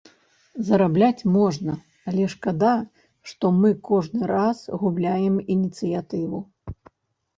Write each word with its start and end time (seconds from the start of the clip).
Зарабляць 0.69 1.27
можна, 1.35 1.75
але 2.11 2.23
шкада, 2.35 2.73
што 3.33 3.45
мы 3.61 3.69
кожны 3.91 4.21
раз 4.35 4.57
губляем 4.85 5.35
ініцыятыву. 5.55 6.39